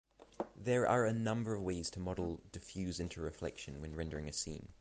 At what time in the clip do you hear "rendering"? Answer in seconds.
3.95-4.27